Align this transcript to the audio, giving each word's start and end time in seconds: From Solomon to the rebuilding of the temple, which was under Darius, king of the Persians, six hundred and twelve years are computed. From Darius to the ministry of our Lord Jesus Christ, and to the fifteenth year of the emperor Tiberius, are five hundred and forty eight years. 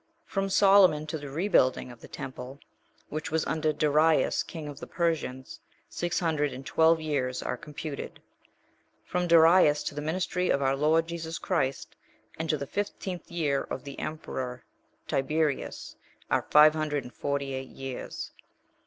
From 0.25 0.49
Solomon 0.49 1.05
to 1.05 1.19
the 1.19 1.29
rebuilding 1.29 1.91
of 1.91 2.01
the 2.01 2.07
temple, 2.07 2.57
which 3.09 3.29
was 3.29 3.45
under 3.45 3.71
Darius, 3.71 4.41
king 4.41 4.67
of 4.67 4.79
the 4.79 4.87
Persians, 4.87 5.59
six 5.89 6.19
hundred 6.19 6.51
and 6.53 6.65
twelve 6.65 6.99
years 6.99 7.43
are 7.43 7.55
computed. 7.55 8.19
From 9.05 9.27
Darius 9.27 9.83
to 9.83 9.93
the 9.93 10.01
ministry 10.01 10.49
of 10.49 10.59
our 10.59 10.75
Lord 10.75 11.05
Jesus 11.07 11.37
Christ, 11.37 11.95
and 12.39 12.49
to 12.49 12.57
the 12.57 12.65
fifteenth 12.65 13.29
year 13.29 13.61
of 13.61 13.83
the 13.83 13.99
emperor 13.99 14.63
Tiberius, 15.07 15.95
are 16.31 16.47
five 16.49 16.73
hundred 16.73 17.03
and 17.03 17.13
forty 17.13 17.53
eight 17.53 17.69
years. 17.69 18.31